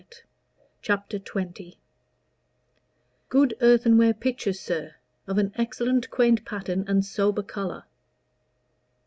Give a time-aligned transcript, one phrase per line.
[0.81, 1.75] CHAPTER XX.
[3.29, 4.95] "Good earthenware pitchers, sir!
[5.27, 7.83] of an excellent quaint pattern and sober color."